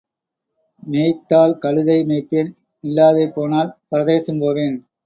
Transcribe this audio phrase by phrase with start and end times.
[0.83, 2.51] மேய்த்தால் கழுதை மேய்ப்பேன்,
[2.83, 4.77] இல்லாதேபோனால் பரதேசம் போவேன்.